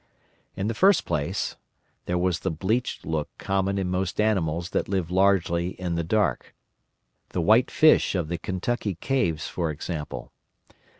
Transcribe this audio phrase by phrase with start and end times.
[0.55, 1.57] In the first place,
[2.07, 7.39] there was the bleached look common in most animals that live largely in the dark—the
[7.41, 10.29] white fish of the Kentucky caves, for instance.